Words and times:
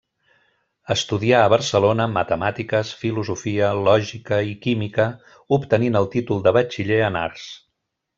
Estudià 0.93 1.41
a 1.41 1.49
Barcelona 1.53 2.07
Matemàtiques, 2.13 2.93
Filosofia, 3.01 3.69
Lògica 3.89 4.39
i 4.53 4.55
Química, 4.67 5.07
obtenint 5.59 6.01
el 6.01 6.09
títol 6.17 6.43
de 6.49 6.55
batxiller 6.61 6.99
en 7.11 7.21
Arts. 7.25 7.45